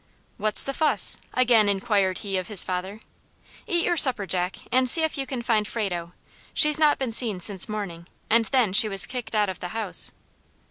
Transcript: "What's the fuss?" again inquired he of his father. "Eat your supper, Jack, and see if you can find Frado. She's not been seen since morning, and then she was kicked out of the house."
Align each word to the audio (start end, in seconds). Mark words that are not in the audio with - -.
"What's 0.37 0.63
the 0.63 0.73
fuss?" 0.73 1.19
again 1.35 1.69
inquired 1.69 2.17
he 2.25 2.35
of 2.37 2.47
his 2.47 2.63
father. 2.63 3.01
"Eat 3.67 3.85
your 3.85 3.97
supper, 3.97 4.25
Jack, 4.25 4.55
and 4.71 4.89
see 4.89 5.03
if 5.03 5.15
you 5.15 5.27
can 5.27 5.43
find 5.43 5.67
Frado. 5.67 6.13
She's 6.55 6.79
not 6.79 6.97
been 6.97 7.11
seen 7.11 7.39
since 7.39 7.69
morning, 7.69 8.07
and 8.27 8.45
then 8.45 8.73
she 8.73 8.89
was 8.89 9.05
kicked 9.05 9.35
out 9.35 9.47
of 9.47 9.59
the 9.59 9.67
house." 9.77 10.11